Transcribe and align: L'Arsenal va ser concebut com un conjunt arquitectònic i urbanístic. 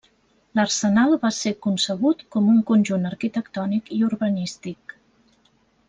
L'Arsenal 0.59 1.11
va 1.25 1.29
ser 1.39 1.51
concebut 1.65 2.23
com 2.37 2.49
un 2.55 2.65
conjunt 2.71 3.05
arquitectònic 3.13 3.93
i 3.99 4.01
urbanístic. 4.11 5.01